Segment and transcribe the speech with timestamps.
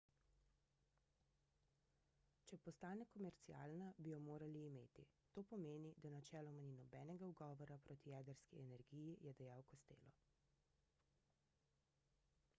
[2.51, 5.05] če postane komercialna bi jo morali imeti
[5.37, 10.15] to pomeni da načeloma ni nobenega ugovora proti jedrski energiji je dejal costello